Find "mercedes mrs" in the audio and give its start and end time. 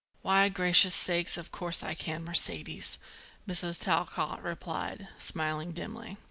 2.23-3.83